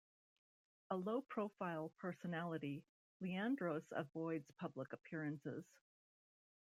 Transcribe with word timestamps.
A 0.89 0.95
low 0.97 1.21
profile 1.21 1.89
personality, 1.99 2.83
Leandros 3.21 3.83
avoids 3.91 4.49
public 4.57 4.93
appearances. 4.93 5.63